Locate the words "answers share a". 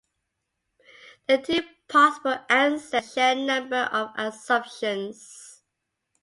2.49-3.45